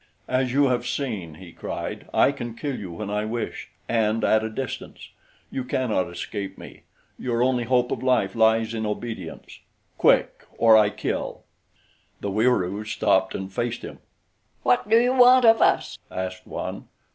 [0.27, 4.43] "As you have seen," he cried, "I can kill you when I wish and at
[4.43, 5.09] a distance.
[5.51, 6.81] You cannot escape me.
[7.19, 9.59] Your only hope of life lies in obedience.
[9.99, 11.43] Quick, or I kill!"
[12.19, 13.99] The Wieroos stopped and faced him.
[14.63, 16.87] "What do you want of us?" asked one.